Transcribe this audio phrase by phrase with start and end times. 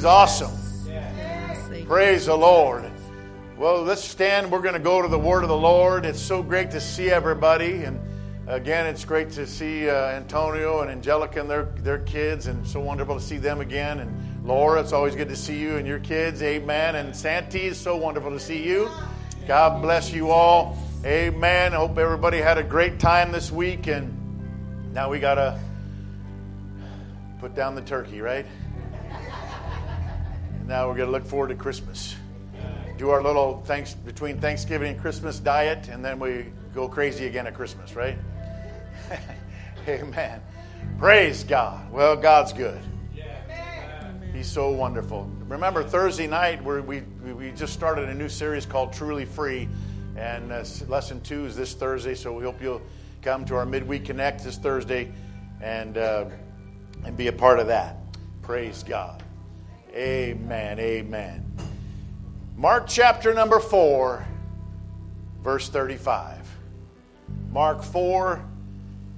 [0.00, 0.56] He's awesome.
[1.84, 2.90] Praise the Lord.
[3.58, 4.50] Well, let's stand.
[4.50, 6.06] We're going to go to the Word of the Lord.
[6.06, 7.84] It's so great to see everybody.
[7.84, 8.00] And
[8.46, 12.80] again, it's great to see uh, Antonio and Angelica and their, their kids, and so
[12.80, 13.98] wonderful to see them again.
[13.98, 16.42] And Laura, it's always good to see you and your kids.
[16.42, 16.96] Amen.
[16.96, 18.90] And Santi, it's so wonderful to see you.
[19.46, 20.78] God bless you all.
[21.04, 21.74] Amen.
[21.74, 23.86] I hope everybody had a great time this week.
[23.86, 25.60] And now we got to
[27.38, 28.46] put down the turkey, right?
[30.70, 32.14] Now we're going to look forward to Christmas.
[32.96, 37.48] Do our little thanks between Thanksgiving and Christmas diet, and then we go crazy again
[37.48, 38.16] at Christmas, right?
[39.88, 40.40] Amen.
[40.96, 41.90] Praise God.
[41.90, 42.80] Well, God's good.
[44.32, 45.28] He's so wonderful.
[45.48, 49.68] Remember, Thursday night, we we, we just started a new series called Truly Free,
[50.16, 52.82] and uh, lesson two is this Thursday, so we hope you'll
[53.22, 55.10] come to our midweek connect this Thursday
[55.60, 56.26] and, uh,
[57.04, 57.96] and be a part of that.
[58.40, 59.24] Praise God.
[59.92, 60.78] Amen.
[60.78, 61.52] Amen.
[62.56, 64.24] Mark chapter number 4,
[65.42, 66.48] verse 35.
[67.50, 68.40] Mark 4,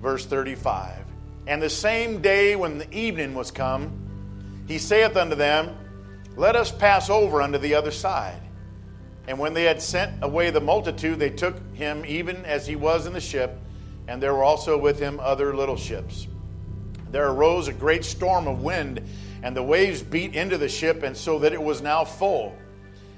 [0.00, 1.05] verse 35.
[1.47, 3.93] And the same day when the evening was come,
[4.67, 5.77] he saith unto them,
[6.37, 8.41] Let us pass over unto the other side.
[9.28, 13.06] And when they had sent away the multitude, they took him even as he was
[13.06, 13.59] in the ship,
[14.09, 16.27] and there were also with him other little ships.
[17.11, 19.03] There arose a great storm of wind,
[19.43, 22.57] and the waves beat into the ship, and so that it was now full.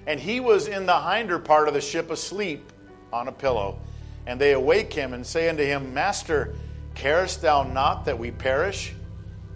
[0.07, 2.73] And he was in the hinder part of the ship asleep
[3.13, 3.79] on a pillow.
[4.27, 6.55] And they awake him and say unto him, Master,
[6.95, 8.95] carest thou not that we perish?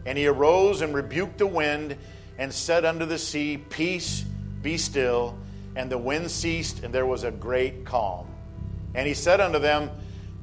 [0.06, 1.96] And he arose and rebuked the wind
[2.38, 4.24] and said unto the sea, Peace,
[4.62, 5.36] be still.
[5.74, 8.26] And the wind ceased, and there was a great calm.
[8.94, 9.90] And he said unto them,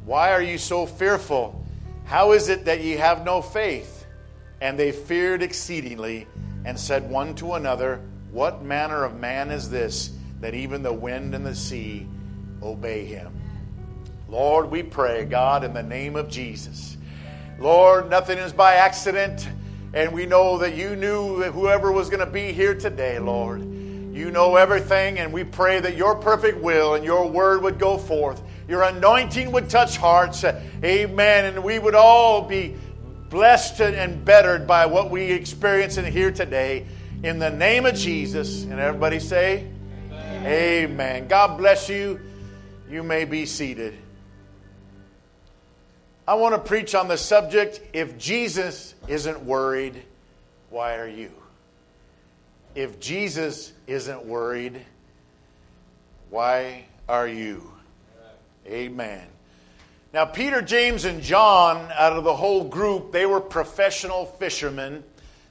[0.06, 1.64] Why are you so fearful?
[2.06, 3.95] How is it that ye have no faith?
[4.66, 6.26] And they feared exceedingly,
[6.66, 10.10] and said one to another, What manner of man is this,
[10.42, 12.08] that even the wind and the sea
[12.64, 13.32] obey him?
[14.28, 16.98] Lord, we pray, God, in the name of Jesus.
[17.60, 19.48] Lord, nothing is by accident,
[19.94, 23.62] and we know that you knew whoever was going to be here today, Lord.
[23.62, 28.00] You know everything, and we pray that your perfect will and your word would go
[28.00, 28.42] forth.
[28.68, 30.44] Your anointing would touch hearts.
[30.44, 31.46] Amen.
[31.46, 32.78] And we would all be
[33.36, 36.86] blessed and bettered by what we experience and hear today.
[37.22, 38.64] In the name of Jesus.
[38.64, 39.68] And everybody say,
[40.10, 40.46] Amen.
[40.46, 41.28] Amen.
[41.28, 42.22] God bless you.
[42.90, 43.94] You may be seated.
[46.26, 50.02] I want to preach on the subject if Jesus isn't worried,
[50.70, 51.32] why are you?
[52.74, 54.80] If Jesus isn't worried,
[56.30, 57.70] why are you?
[58.66, 59.28] Amen.
[60.16, 65.04] Now, Peter, James, and John, out of the whole group, they were professional fishermen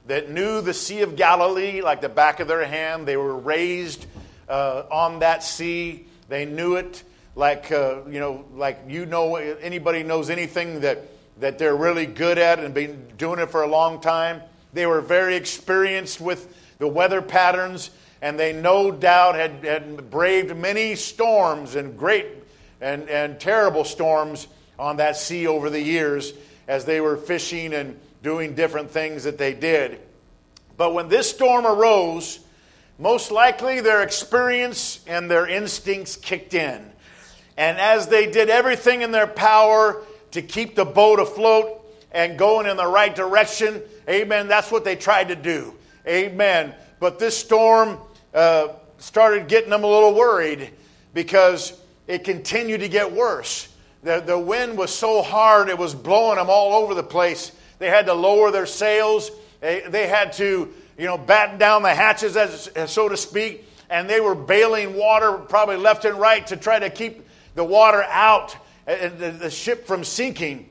[0.07, 3.07] that knew the Sea of Galilee like the back of their hand.
[3.07, 4.07] They were raised
[4.49, 7.03] uh, on that sea, they knew it
[7.35, 10.97] like uh, you know, like you know, anybody knows anything that
[11.39, 14.41] that they're really good at and been doing it for a long time.
[14.73, 20.57] They were very experienced with the weather patterns, and they no doubt had, had braved
[20.57, 22.25] many storms and great
[22.81, 26.33] and, and terrible storms on that sea over the years
[26.67, 29.99] as they were fishing and doing different things that they did.
[30.77, 32.39] But when this storm arose,
[32.97, 36.91] most likely their experience and their instincts kicked in.
[37.57, 41.81] And as they did everything in their power to keep the boat afloat
[42.11, 45.73] and going in the right direction, amen, that's what they tried to do.
[46.07, 46.73] Amen.
[46.99, 47.99] But this storm
[48.33, 50.71] uh, started getting them a little worried
[51.13, 53.67] because it continued to get worse.
[54.05, 57.51] The, the wind was so hard, it was blowing them all over the place.
[57.79, 59.31] They had to lower their sails.
[59.61, 63.67] They, they had to, you know, batten down the hatches, as, so to speak.
[63.89, 68.03] And they were bailing water probably left and right to try to keep the water
[68.03, 68.55] out
[68.87, 70.69] uh, uh, and the ship from sinking.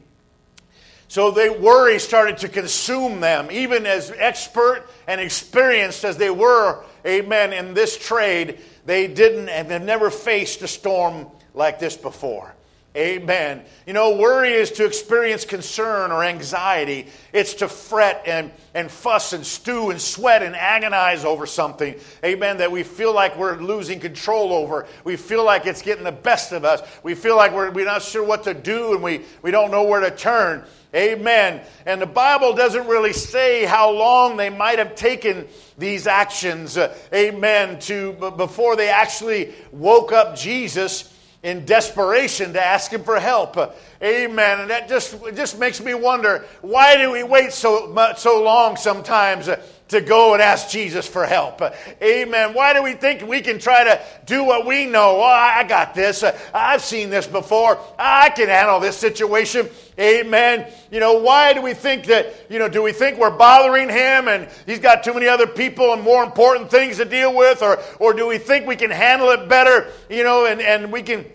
[1.08, 6.84] So the worry started to consume them, even as expert and experienced as they were,
[7.04, 12.53] amen, in this trade, they didn't and have never faced a storm like this before.
[12.96, 13.64] Amen.
[13.88, 17.08] You know, worry is to experience concern or anxiety.
[17.32, 21.96] It's to fret and, and fuss and stew and sweat and agonize over something.
[22.24, 22.58] Amen.
[22.58, 24.86] That we feel like we're losing control over.
[25.02, 26.82] We feel like it's getting the best of us.
[27.02, 29.82] We feel like we're, we're not sure what to do and we, we don't know
[29.82, 30.64] where to turn.
[30.94, 31.62] Amen.
[31.86, 36.78] And the Bible doesn't really say how long they might have taken these actions.
[36.78, 37.80] Uh, amen.
[37.80, 41.10] To before they actually woke up Jesus
[41.44, 43.56] in desperation to ask him for help.
[44.02, 44.60] Amen.
[44.60, 48.76] And that just, just makes me wonder why do we wait so much, so long
[48.76, 49.48] sometimes?
[49.88, 51.60] To go and ask Jesus for help.
[52.02, 52.54] Amen.
[52.54, 55.18] Why do we think we can try to do what we know?
[55.18, 56.24] Oh, I got this.
[56.54, 57.78] I've seen this before.
[57.98, 59.68] I can handle this situation.
[59.98, 60.72] Amen.
[60.90, 64.28] You know, why do we think that, you know, do we think we're bothering him
[64.28, 67.62] and he's got too many other people and more important things to deal with?
[67.62, 71.02] Or, or do we think we can handle it better, you know, and, and we
[71.02, 71.26] can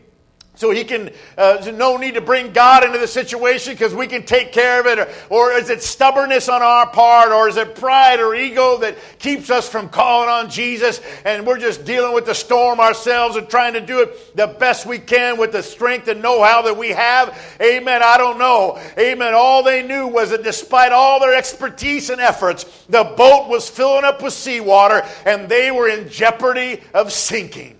[0.59, 4.23] so he can, uh, no need to bring God into the situation because we can
[4.23, 4.99] take care of it?
[4.99, 7.31] Or, or, is it stubbornness on our part?
[7.31, 11.59] Or is it pride or ego that keeps us from calling on Jesus and we're
[11.59, 15.37] just dealing with the storm ourselves and trying to do it the best we can
[15.37, 17.39] with the strength and know how that we have?
[17.61, 18.03] Amen.
[18.03, 18.77] I don't know.
[18.97, 19.33] Amen.
[19.33, 24.03] All they knew was that despite all their expertise and efforts, the boat was filling
[24.03, 27.78] up with seawater and they were in jeopardy of sinking.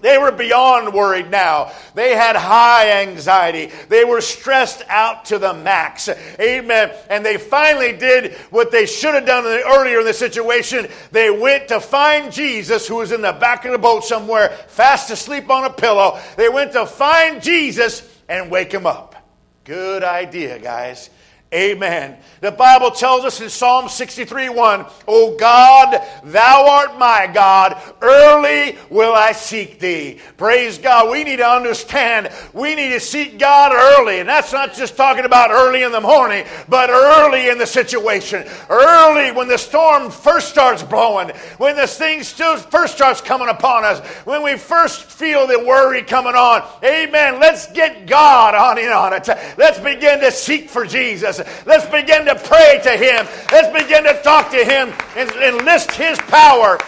[0.00, 1.72] They were beyond worried now.
[1.94, 3.70] They had high anxiety.
[3.88, 6.08] They were stressed out to the max.
[6.40, 6.92] Amen.
[7.10, 10.88] And they finally did what they should have done earlier in the situation.
[11.12, 15.10] They went to find Jesus, who was in the back of the boat somewhere, fast
[15.10, 16.18] asleep on a pillow.
[16.36, 19.16] They went to find Jesus and wake him up.
[19.64, 21.10] Good idea, guys.
[21.52, 22.16] Amen.
[22.42, 28.78] The Bible tells us in Psalm 63 1, O God, thou art my God, early
[28.88, 30.20] will I seek thee.
[30.36, 31.10] Praise God.
[31.10, 34.20] We need to understand we need to seek God early.
[34.20, 38.46] And that's not just talking about early in the morning, but early in the situation.
[38.68, 43.84] Early when the storm first starts blowing, when this thing still first starts coming upon
[43.84, 46.62] us, when we first feel the worry coming on.
[46.84, 47.40] Amen.
[47.40, 49.28] Let's get God on in on it.
[49.58, 51.39] Let's begin to seek for Jesus.
[51.66, 53.26] Let's begin to pray to Him.
[53.52, 56.78] Let's begin to talk to Him and enlist His power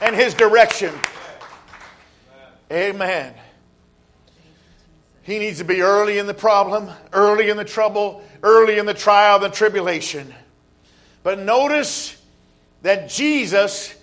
[0.00, 0.94] and His direction.
[2.70, 3.34] Amen.
[5.22, 8.94] He needs to be early in the problem, early in the trouble, early in the
[8.94, 10.34] trial, the tribulation.
[11.22, 12.20] But notice
[12.82, 13.94] that Jesus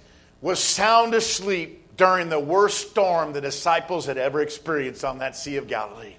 [0.42, 5.58] was sound asleep during the worst storm the disciples had ever experienced on that Sea
[5.58, 6.16] of Galilee.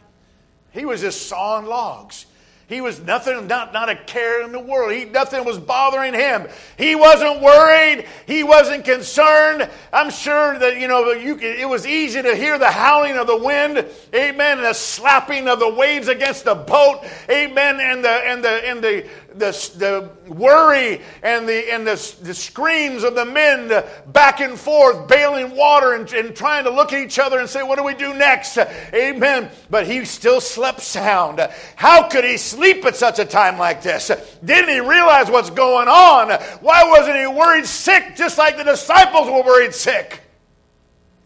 [0.70, 2.26] He was just sawing logs.
[2.72, 4.92] He was nothing, not, not a care in the world.
[4.92, 6.48] He, nothing was bothering him.
[6.78, 8.06] He wasn't worried.
[8.26, 9.68] He wasn't concerned.
[9.92, 13.36] I'm sure that, you know, you, it was easy to hear the howling of the
[13.36, 13.86] wind.
[14.14, 14.58] Amen.
[14.58, 17.04] And the slapping of the waves against the boat.
[17.28, 17.78] Amen.
[17.78, 19.06] And the, and the, and the,
[19.36, 25.08] the, the worry and, the, and the, the screams of the men back and forth,
[25.08, 27.94] bailing water and, and trying to look at each other and say, What do we
[27.94, 28.58] do next?
[28.94, 29.50] Amen.
[29.70, 31.40] But he still slept sound.
[31.76, 34.10] How could he sleep at such a time like this?
[34.44, 36.30] Didn't he realize what's going on?
[36.60, 40.20] Why wasn't he worried sick just like the disciples were worried sick?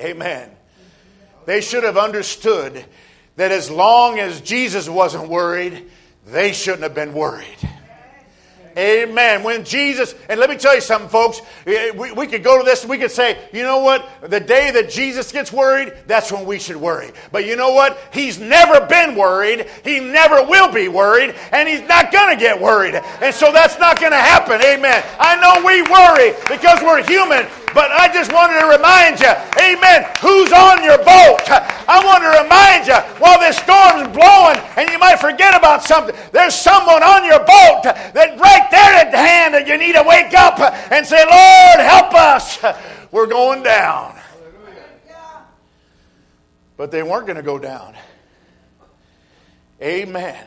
[0.00, 0.50] Amen.
[1.47, 2.85] They should have understood
[3.37, 5.91] that as long as Jesus wasn't worried,
[6.26, 7.56] they shouldn't have been worried.
[8.76, 9.43] Amen.
[9.43, 12.64] When Jesus, and let me tell you something, folks, eh, we, we could go to
[12.64, 14.06] this we could say, you know what?
[14.23, 17.11] The day that Jesus gets worried, that's when we should worry.
[17.32, 17.99] But you know what?
[18.12, 19.67] He's never been worried.
[19.82, 21.34] He never will be worried.
[21.52, 22.94] And he's not going to get worried.
[22.94, 24.61] And so that's not going to happen.
[24.62, 25.02] Amen.
[25.19, 27.46] I know we worry because we're human.
[27.76, 29.28] But I just wanted to remind you,
[29.61, 31.44] amen, who's on your boat?
[31.44, 36.17] I want to remind you, while this storm's blowing and you might forget about something,
[36.32, 40.32] there's someone on your boat that right there at hand that you need to wake
[40.32, 40.58] up
[40.90, 42.64] and say, Lord, help us.
[43.12, 44.19] We're going down.
[46.79, 47.94] But they weren't going to go down.
[49.82, 50.46] Amen.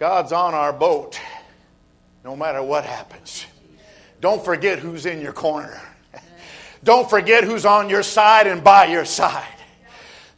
[0.00, 1.20] God's on our boat
[2.24, 3.46] no matter what happens.
[4.20, 5.80] Don't forget who's in your corner.
[6.84, 9.46] Don't forget who's on your side and by your side.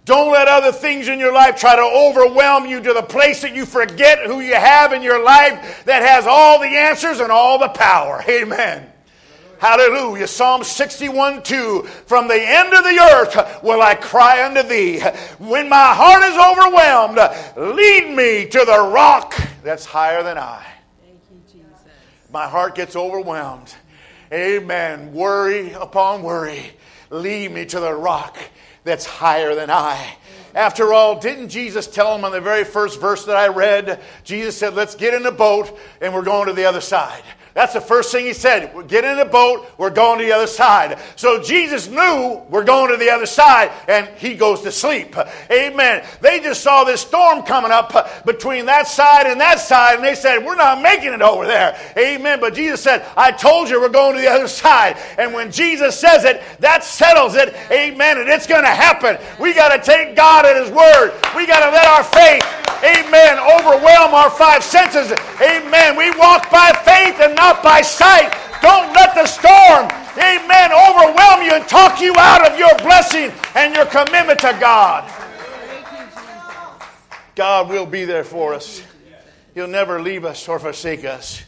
[0.05, 3.55] Don't let other things in your life try to overwhelm you to the place that
[3.55, 7.59] you forget who you have in your life that has all the answers and all
[7.59, 8.25] the power.
[8.29, 8.89] Amen.
[9.59, 10.27] Hallelujah.
[10.27, 11.83] Psalm 61 2.
[12.07, 14.99] From the end of the earth will I cry unto thee.
[15.39, 20.67] When my heart is overwhelmed, lead me to the rock that's higher than I
[22.33, 23.75] my heart gets overwhelmed.
[24.33, 25.13] Amen.
[25.13, 26.73] Worry upon worry.
[27.11, 28.39] Lead me to the rock
[28.85, 30.17] that's higher than I.
[30.55, 34.03] After all, didn't Jesus tell him on the very first verse that I read?
[34.25, 37.23] Jesus said, Let's get in a boat and we're going to the other side.
[37.55, 38.75] That's the first thing he said.
[38.75, 40.99] We get in a boat, we're going to the other side.
[41.17, 45.15] So Jesus knew we're going to the other side, and he goes to sleep.
[45.51, 46.05] Amen.
[46.23, 50.15] They just saw this storm coming up between that side and that side, and they
[50.15, 51.79] said, We're not making it over there.
[51.99, 52.41] Amen.
[52.41, 54.97] But Jesus said, I told you we're going to the other side.
[55.19, 57.55] And when Jesus says it, that settles it.
[57.71, 58.19] Amen.
[58.19, 59.19] And it's going to happen.
[59.39, 61.13] We got to take God at his word.
[61.37, 62.45] We got to let our faith,
[62.81, 65.13] amen, overwhelm our five senses.
[65.41, 65.97] Amen.
[65.97, 68.31] We walk by faith and not by sight.
[68.63, 73.75] Don't let the storm, amen, overwhelm you and talk you out of your blessing and
[73.75, 75.11] your commitment to God.
[77.35, 78.83] God will be there for us.
[79.55, 81.43] He'll never leave us or forsake us.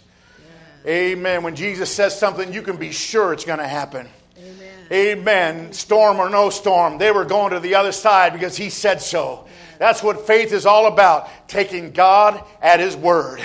[0.86, 1.42] Amen.
[1.42, 4.08] When Jesus says something, you can be sure it's going to happen.
[4.36, 4.86] Amen.
[4.92, 5.72] Amen.
[5.72, 9.46] Storm or no storm, they were going to the other side because he said so.
[9.78, 13.40] That's what faith is all about taking God at his word.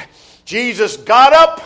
[0.45, 1.61] Jesus got up,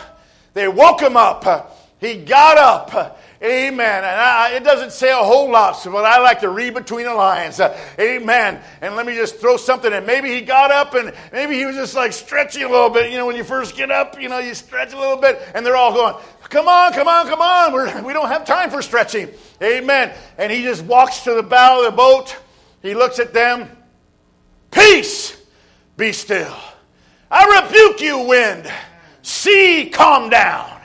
[0.54, 1.80] they woke him up.
[2.00, 3.20] He got up.
[3.42, 4.04] Amen.
[4.04, 7.14] And I, it doesn't say a whole lot, but I like to read between the
[7.14, 7.60] lines.
[8.00, 8.60] Amen.
[8.80, 10.06] And let me just throw something in.
[10.06, 13.10] Maybe he got up and maybe he was just like stretching a little bit.
[13.10, 15.64] You know, when you first get up, you know, you stretch a little bit, and
[15.64, 16.14] they're all going,
[16.48, 17.72] Come on, come on, come on.
[17.72, 19.28] We're, we don't have time for stretching.
[19.62, 20.14] Amen.
[20.38, 22.36] And he just walks to the bow of the boat.
[22.80, 23.68] He looks at them.
[24.70, 25.36] Peace,
[25.96, 26.54] be still.
[27.30, 28.70] I rebuke you, wind.
[29.24, 30.82] Sea, calm down.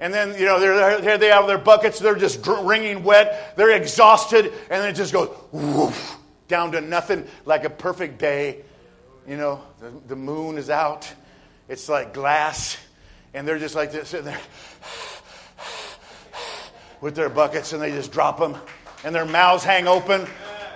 [0.00, 3.70] And then, you know, they're, here they have their buckets, they're just wringing wet, they're
[3.70, 6.16] exhausted, and then it just goes woof,
[6.48, 8.62] down to nothing like a perfect day.
[9.28, 11.10] You know, the, the moon is out,
[11.68, 12.76] it's like glass,
[13.34, 14.40] and they're just like this, sitting there
[17.00, 18.56] with their buckets, and they just drop them,
[19.04, 20.26] and their mouths hang open,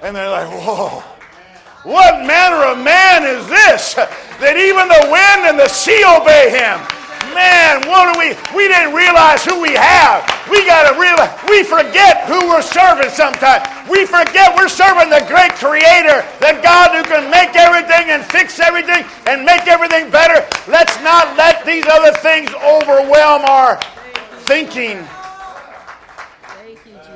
[0.00, 1.02] and they're like, whoa.
[1.82, 3.94] What manner of man is this
[4.40, 6.78] that even the wind and the sea obey him?
[7.34, 8.34] man, what do we?
[8.56, 10.26] We didn't realize who we have.
[10.50, 11.30] We got to realize.
[11.48, 13.62] We forget who we're serving sometimes.
[13.88, 18.58] We forget we're serving the great Creator, the God who can make everything and fix
[18.58, 20.46] everything and make everything better.
[20.66, 23.80] Let's not let these other things overwhelm our
[24.50, 25.06] thinking.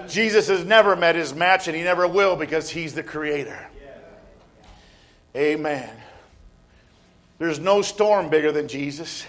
[0.08, 3.58] Jesus has never met his match, and he never will because he's the Creator.
[5.34, 6.01] Amen.
[7.42, 9.26] There's no storm bigger than Jesus.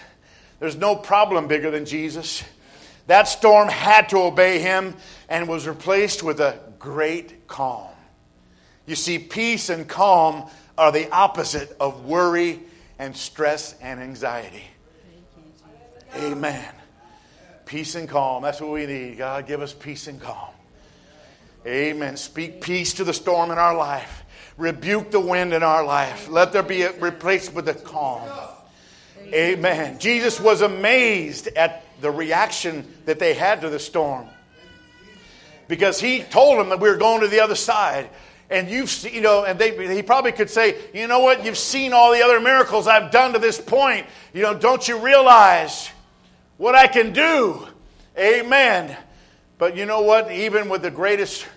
[0.59, 2.43] There's no problem bigger than Jesus.
[3.07, 4.93] That storm had to obey him
[5.27, 7.89] and was replaced with a great calm.
[8.85, 12.59] You see, peace and calm are the opposite of worry
[12.99, 14.65] and stress and anxiety.
[16.15, 16.69] Amen.
[17.65, 18.43] Peace and calm.
[18.43, 19.17] That's what we need.
[19.17, 20.53] God, give us peace and calm.
[21.65, 22.15] Amen.
[22.17, 24.22] Speak peace to the storm in our life.
[24.57, 26.29] Rebuke the wind in our life.
[26.29, 28.29] Let there be a replaced with a calm.
[29.33, 29.99] Amen.
[29.99, 34.27] Jesus was amazed at the reaction that they had to the storm
[35.67, 38.09] because he told them that we were going to the other side.
[38.49, 41.57] And you've seen, you know, and they, he probably could say, you know what, you've
[41.57, 44.05] seen all the other miracles I've done to this point.
[44.33, 45.89] You know, don't you realize
[46.57, 47.67] what I can do?
[48.17, 48.95] Amen.
[49.57, 50.31] But you know what?
[50.31, 51.47] Even with the greatest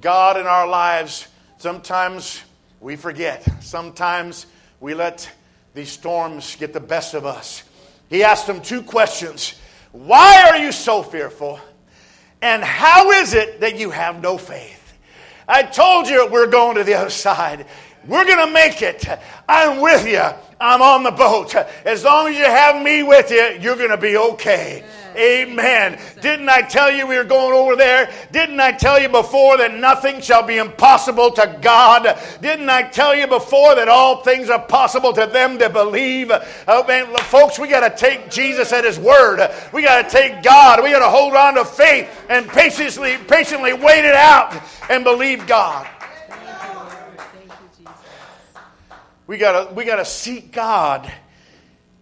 [0.00, 1.26] God in our lives,
[1.58, 2.42] sometimes
[2.80, 3.44] we forget.
[3.62, 4.46] Sometimes
[4.80, 5.30] we let
[5.74, 7.62] these storms get the best of us.
[8.08, 9.54] He asked them two questions
[9.92, 11.60] Why are you so fearful?
[12.42, 14.82] And how is it that you have no faith?
[15.48, 17.66] I told you we're going to the other side.
[18.06, 19.04] We're going to make it.
[19.48, 20.22] I'm with you.
[20.60, 21.54] I'm on the boat.
[21.84, 24.84] As long as you have me with you, you're going to be okay.
[25.16, 25.98] Amen.
[26.20, 28.12] Didn't I tell you we were going over there?
[28.32, 32.18] Didn't I tell you before that nothing shall be impossible to God?
[32.42, 36.30] Didn't I tell you before that all things are possible to them that believe?
[36.68, 39.40] Oh, man, folks, we got to take Jesus at his word.
[39.72, 40.82] We got to take God.
[40.82, 44.54] We got to hold on to faith and patiently, patiently wait it out
[44.90, 45.88] and believe God.
[49.26, 51.12] We gotta, we gotta seek God,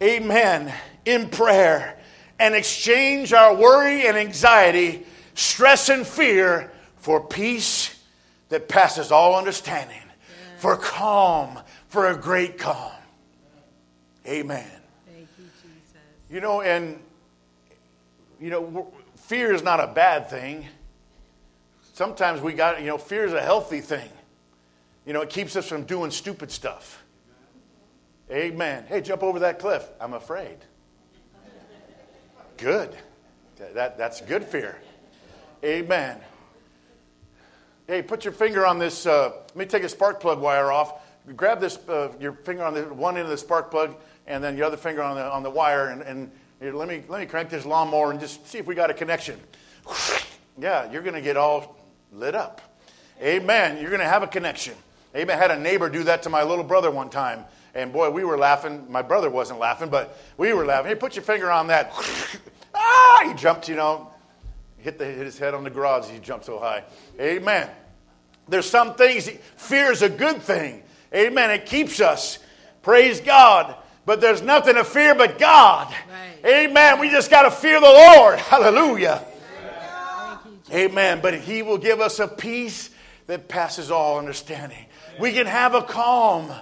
[0.03, 0.75] amen,
[1.07, 1.97] in prayer
[2.39, 8.03] and exchange our worry and anxiety, stress and fear for peace
[8.49, 10.59] that passes all understanding, yeah.
[10.59, 12.93] for calm, for a great calm.
[14.27, 14.67] Amen.
[15.07, 16.01] Thank you, Jesus.
[16.31, 16.99] You know, and,
[18.41, 20.67] you know, fear is not a bad thing.
[21.93, 24.09] Sometimes we got, you know, fear is a healthy thing.
[25.07, 27.03] You know, it keeps us from doing stupid stuff.
[28.31, 28.85] Amen.
[28.89, 29.87] Hey, jump over that cliff.
[30.01, 30.57] I'm afraid.
[32.57, 32.97] Good.
[33.75, 34.77] That, that's good fear.
[35.65, 36.19] Amen.
[37.87, 39.07] Hey, put your finger on this.
[39.07, 41.03] Uh, let me take a spark plug wire off.
[41.37, 43.97] Grab this, uh, your finger on the one end of the spark plug,
[44.27, 46.31] and then your other finger on the on the wire, and, and
[46.61, 48.95] here, let me let me crank this lawnmower and just see if we got a
[48.95, 49.39] connection.
[50.59, 51.77] Yeah, you're to get all
[52.13, 52.61] lit up.
[53.21, 53.81] Amen.
[53.81, 54.75] You're to have a connection.
[55.15, 55.37] Amen.
[55.37, 57.45] I had a neighbor do that to my little brother one time.
[57.75, 58.87] And boy, we were laughing.
[58.89, 60.91] My brother wasn't laughing, but we were laughing.
[60.91, 61.93] Hey, put your finger on that.
[62.75, 64.11] ah, he jumped, you know,
[64.79, 66.09] hit, the, hit his head on the garage.
[66.09, 66.85] He jumped so high.
[67.21, 67.69] Amen.
[68.49, 70.83] There's some things, fear is a good thing.
[71.15, 71.51] Amen.
[71.51, 72.39] It keeps us.
[72.83, 73.77] Praise God.
[74.07, 75.89] But there's nothing to fear but God.
[75.89, 76.67] Right.
[76.67, 77.01] Amen.
[77.01, 78.39] We just got to fear the Lord.
[78.39, 79.25] Hallelujah.
[80.73, 81.21] Amen.
[81.23, 82.91] But He will give us a peace
[83.27, 84.85] that passes all understanding.
[85.19, 86.53] We can have a calm.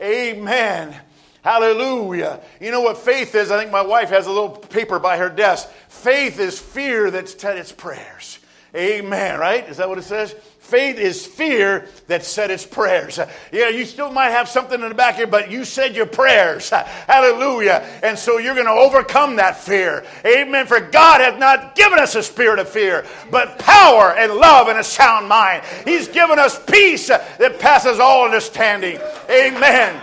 [0.00, 0.94] Amen.
[1.42, 2.40] Hallelujah.
[2.60, 3.50] You know what faith is?
[3.50, 5.68] I think my wife has a little paper by her desk.
[5.88, 8.40] Faith is fear that's said its prayers.
[8.74, 9.66] Amen, right?
[9.68, 10.34] Is that what it says?
[10.66, 13.20] Faith is fear that said its prayers.
[13.52, 16.70] Yeah, you still might have something in the back here, but you said your prayers.
[16.70, 17.88] Hallelujah.
[18.02, 20.04] And so you're going to overcome that fear.
[20.24, 20.66] Amen.
[20.66, 24.80] For God has not given us a spirit of fear, but power and love and
[24.80, 25.62] a sound mind.
[25.84, 28.98] He's given us peace that passes all understanding.
[29.30, 30.02] Amen.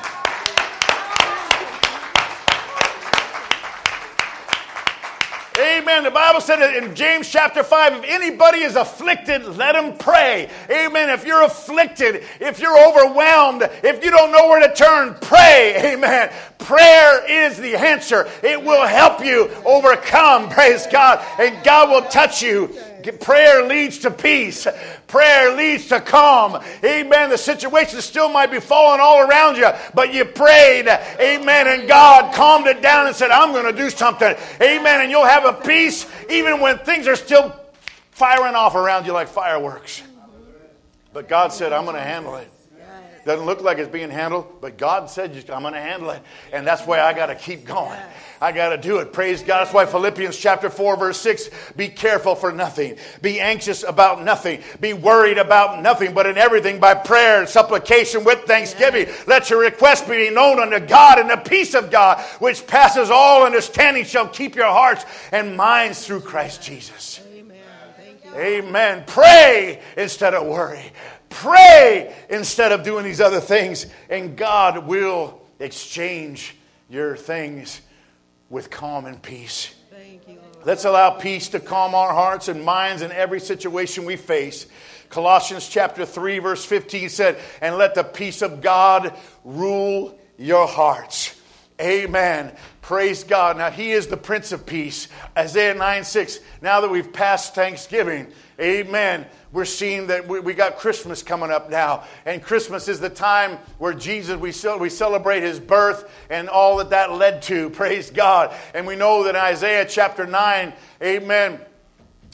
[5.83, 6.05] Amen.
[6.05, 10.49] The Bible said it in James chapter 5 if anybody is afflicted, let him pray.
[10.69, 11.09] Amen.
[11.09, 15.93] If you're afflicted, if you're overwhelmed, if you don't know where to turn, pray.
[15.93, 16.31] Amen.
[16.57, 20.47] Prayer is the answer, it will help you overcome.
[20.51, 21.21] Praise God.
[21.37, 22.73] And God will touch you.
[23.11, 24.67] Prayer leads to peace.
[25.07, 26.61] Prayer leads to calm.
[26.83, 27.29] Amen.
[27.29, 30.87] The situation still might be falling all around you, but you prayed.
[30.87, 31.67] Amen.
[31.67, 34.35] And God calmed it down and said, I'm going to do something.
[34.61, 35.01] Amen.
[35.01, 37.53] And you'll have a peace even when things are still
[38.11, 40.03] firing off around you like fireworks.
[41.13, 42.49] But God said, I'm going to handle it.
[43.25, 46.21] Doesn't look like it's being handled, but God said, I'm going to handle it.
[46.51, 47.97] And that's why I got to keep going.
[48.41, 49.13] I got to do it.
[49.13, 49.61] Praise God.
[49.61, 54.61] That's why Philippians chapter 4, verse 6 be careful for nothing, be anxious about nothing,
[54.81, 59.07] be worried about nothing, but in everything by prayer and supplication with thanksgiving.
[59.25, 63.45] Let your requests be known unto God, and the peace of God, which passes all
[63.45, 67.21] understanding, shall keep your hearts and minds through Christ Jesus.
[67.33, 67.57] Amen.
[68.35, 69.03] Amen.
[69.07, 70.91] Pray instead of worry.
[71.33, 76.55] Pray instead of doing these other things, and God will exchange
[76.89, 77.81] your things
[78.51, 79.73] with calm and peace.
[80.27, 84.67] You, Let's allow peace to calm our hearts and minds in every situation we face.
[85.09, 91.35] Colossians chapter 3 verse 15 said, "And let the peace of God rule your hearts."
[91.81, 92.51] Amen.
[92.81, 93.57] Praise God.
[93.57, 95.07] Now, He is the Prince of Peace.
[95.35, 96.39] Isaiah 9 6.
[96.61, 98.27] Now that we've passed Thanksgiving,
[98.59, 102.03] Amen we're seeing that we, we, got Christmas coming up now.
[102.25, 106.89] And Christmas is the time where Jesus, we, we celebrate his birth and all that
[106.89, 107.69] that led to.
[107.69, 108.53] Praise God.
[108.73, 111.59] And we know that Isaiah chapter 9, amen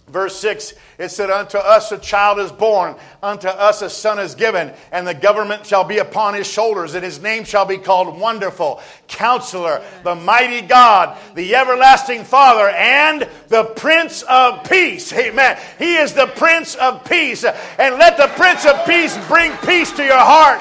[0.09, 4.33] Verse 6, it said, Unto us a child is born, unto us a son is
[4.33, 8.19] given, and the government shall be upon his shoulders, and his name shall be called
[8.19, 15.13] Wonderful, Counselor, the Mighty God, the Everlasting Father, and the Prince of Peace.
[15.13, 15.59] Amen.
[15.77, 17.43] He is the Prince of Peace.
[17.43, 20.59] And let the Prince of Peace bring peace to your heart.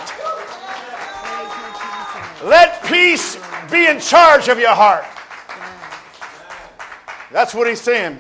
[2.45, 3.39] Let peace
[3.71, 5.05] be in charge of your heart.
[7.31, 8.19] That's what he's saying.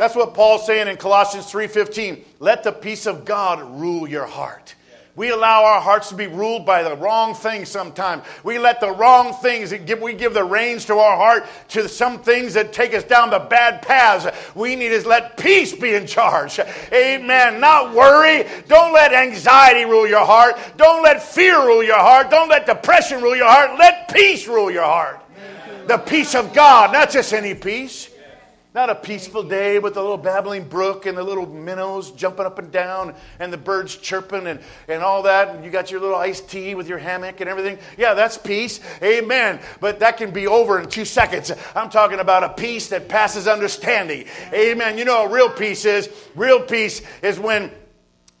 [0.00, 2.24] That's what Paul's saying in Colossians 3:15.
[2.38, 4.74] Let the peace of God rule your heart.
[5.14, 8.22] We allow our hearts to be ruled by the wrong things sometimes.
[8.42, 12.54] We let the wrong things, we give the reins to our heart to some things
[12.54, 14.26] that take us down the bad paths.
[14.54, 16.58] We need is let peace be in charge.
[16.90, 17.60] Amen.
[17.60, 18.46] Not worry.
[18.68, 20.58] Don't let anxiety rule your heart.
[20.78, 22.30] Don't let fear rule your heart.
[22.30, 23.78] Don't let depression rule your heart.
[23.78, 25.20] Let peace rule your heart.
[25.88, 28.09] The peace of God, not just any peace.
[28.72, 32.60] Not a peaceful day with the little babbling brook and the little minnows jumping up
[32.60, 35.48] and down and the birds chirping and, and all that.
[35.48, 37.80] And you got your little iced tea with your hammock and everything.
[37.98, 38.78] Yeah, that's peace.
[39.02, 39.58] Amen.
[39.80, 41.50] But that can be over in two seconds.
[41.74, 44.26] I'm talking about a peace that passes understanding.
[44.52, 44.96] Amen.
[44.96, 46.08] You know what real peace is?
[46.36, 47.72] Real peace is when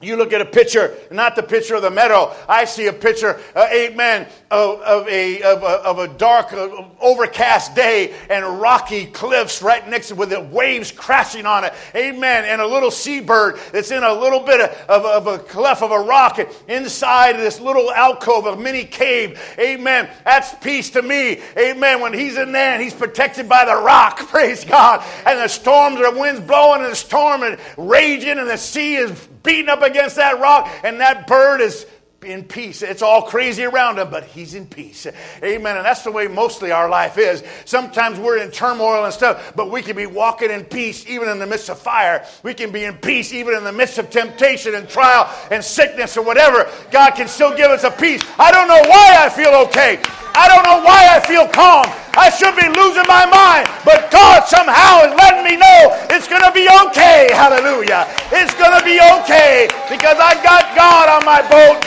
[0.02, 2.34] you look at a picture, not the picture of the meadow.
[2.48, 6.84] I see a picture, uh, amen, of, of, a, of, a, of a dark, uh,
[7.00, 11.74] overcast day and rocky cliffs right next to it with the waves crashing on it.
[11.94, 12.46] Amen.
[12.46, 15.90] And a little seabird that's in a little bit of, of, of a cleft of
[15.90, 19.38] a rock inside this little alcove, a mini cave.
[19.58, 20.08] Amen.
[20.24, 21.42] That's peace to me.
[21.58, 22.00] Amen.
[22.00, 25.04] When he's in there and he's protected by the rock, praise God.
[25.26, 29.28] And the storms, the wind's blowing and the storm and raging and the sea is
[29.42, 31.86] beating up against that rock, and that bird is
[32.24, 32.82] in peace.
[32.82, 35.06] It's all crazy around him, but he's in peace.
[35.42, 35.76] Amen.
[35.76, 37.42] And that's the way mostly our life is.
[37.64, 41.38] Sometimes we're in turmoil and stuff, but we can be walking in peace even in
[41.38, 42.26] the midst of fire.
[42.42, 46.16] We can be in peace even in the midst of temptation and trial and sickness
[46.16, 46.70] or whatever.
[46.90, 48.22] God can still give us a peace.
[48.38, 50.02] I don't know why I feel okay.
[50.34, 51.86] I don't know why I feel calm.
[52.14, 56.42] I should be losing my mind, but God somehow is letting me know it's going
[56.42, 57.28] to be okay.
[57.32, 58.06] Hallelujah.
[58.30, 61.82] It's going to be okay because I got God on my boat.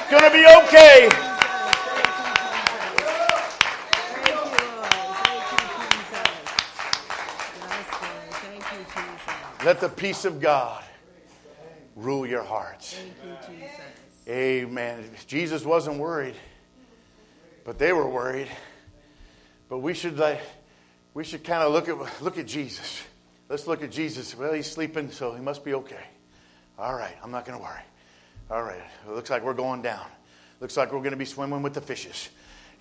[0.00, 1.08] It's going to be okay.
[9.64, 10.84] Let the peace of God
[11.96, 12.98] rule your hearts.
[13.24, 13.80] You, Jesus.
[14.28, 15.10] Amen.
[15.26, 16.34] Jesus wasn't worried
[17.64, 18.48] but they were worried.
[19.68, 20.40] But we should like,
[21.14, 23.02] we should kind of look at look at Jesus.
[23.48, 24.36] Let's look at Jesus.
[24.36, 26.04] Well, he's sleeping, so he must be okay.
[26.78, 27.82] All right, I'm not going to worry.
[28.50, 30.04] All right, it looks like we're going down.
[30.60, 32.28] Looks like we're going to be swimming with the fishes.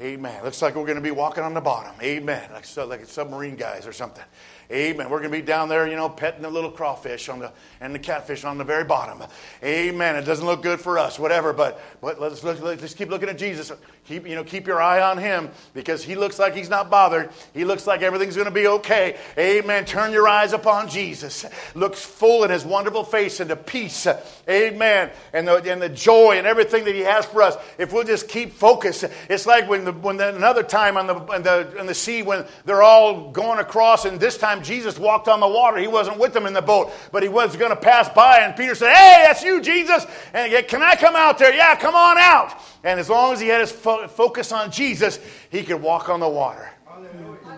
[0.02, 0.44] Amen.
[0.44, 1.94] Looks like we're going to be walking on the bottom.
[2.02, 2.50] Amen.
[2.52, 4.24] Like, like submarine guys or something.
[4.72, 5.10] Amen.
[5.10, 7.94] We're going to be down there, you know, petting the little crawfish on the and
[7.94, 9.22] the catfish on the very bottom.
[9.64, 10.16] Amen.
[10.16, 11.54] It doesn't look good for us, whatever.
[11.54, 13.72] But, but let's look, let's keep looking at Jesus.
[14.06, 17.30] Keep you know keep your eye on him because he looks like he's not bothered.
[17.54, 19.18] He looks like everything's going to be okay.
[19.38, 19.86] Amen.
[19.86, 21.46] Turn your eyes upon Jesus.
[21.76, 24.08] Looks full in his wonderful face into peace.
[24.50, 25.12] Amen.
[25.34, 27.56] And the and the joy and everything that he has for us.
[27.78, 31.14] If we'll just keep focused, it's like when the when the, another time on the
[31.14, 35.48] the the sea when they're all going across and this time Jesus walked on the
[35.48, 35.78] water.
[35.78, 38.40] He wasn't with them in the boat, but he was going to pass by.
[38.40, 40.06] And Peter said, Hey, that's you, Jesus.
[40.34, 41.54] And he said, Can I come out there?
[41.54, 42.60] Yeah, come on out.
[42.84, 45.20] And as long as he had his fo- focus on Jesus,
[45.50, 46.70] he could walk on the water.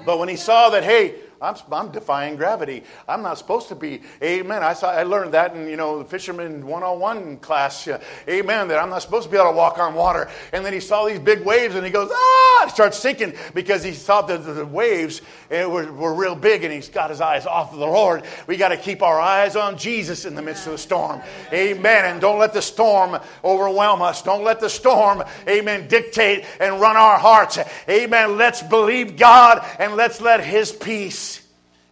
[0.06, 2.84] But when he saw that, hey, I'm, I'm defying gravity.
[3.08, 4.02] I'm not supposed to be.
[4.22, 4.64] Amen.
[4.64, 7.88] I, saw, I learned that in, you know, the fisherman 101 class.
[7.88, 8.68] Uh, amen.
[8.68, 10.30] That I'm not supposed to be able to walk on water.
[10.52, 13.84] And then he saw these big waves and he goes, ah, he starts sinking because
[13.84, 17.46] he thought that the waves eh, were, were real big and he's got his eyes
[17.46, 18.24] off of the Lord.
[18.48, 21.22] We got to keep our eyes on Jesus in the midst of the storm.
[21.54, 22.06] Amen.
[22.06, 24.22] And don't let the storm overwhelm us.
[24.22, 27.60] Don't let the storm, amen, dictate and run our hearts.
[27.88, 28.38] Amen.
[28.38, 31.35] Let's believe God and let's let his peace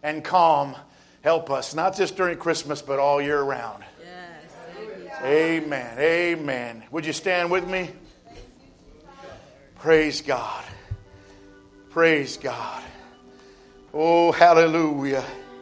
[0.04, 0.76] and calm
[1.22, 3.82] help us, not just during Christmas, but all year round.
[3.98, 5.22] Yes.
[5.24, 5.98] Amen.
[5.98, 6.84] Amen.
[6.92, 7.90] Would you stand with me?
[9.76, 10.64] Praise God.
[11.90, 12.82] Praise God.
[13.92, 15.24] Oh, hallelujah.